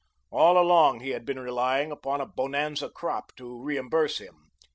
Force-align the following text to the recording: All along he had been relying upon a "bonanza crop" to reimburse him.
All 0.31 0.57
along 0.57 1.01
he 1.01 1.11
had 1.11 1.25
been 1.25 1.39
relying 1.39 1.91
upon 1.91 2.21
a 2.21 2.25
"bonanza 2.25 2.89
crop" 2.89 3.33
to 3.35 3.61
reimburse 3.61 4.17
him. 4.17 4.49